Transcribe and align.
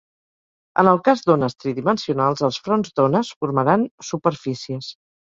En 0.83 0.87
el 0.91 0.99
cas 1.07 1.19
d'ones 1.25 1.55
tridimensionals, 1.63 2.41
els 2.47 2.57
fronts 2.67 2.93
d'ones 2.99 3.29
formaran 3.43 3.83
superfícies. 4.09 4.89